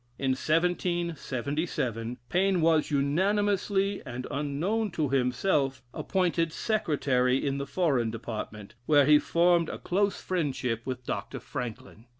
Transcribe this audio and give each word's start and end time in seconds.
In 0.17 0.31
1777 0.31 2.17
Paine 2.27 2.61
was 2.61 2.89
unanimously, 2.89 4.01
and 4.03 4.25
unknown 4.31 4.89
to 4.93 5.09
himself, 5.09 5.83
appointed 5.93 6.51
Secretary 6.51 7.37
in 7.45 7.59
the 7.59 7.67
Foreign 7.67 8.09
Department, 8.09 8.73
where 8.87 9.05
he 9.05 9.19
formed 9.19 9.69
a 9.69 9.77
close 9.77 10.19
friendship 10.19 10.87
with 10.87 11.05
Dr. 11.05 11.39
Franklin. 11.39 12.05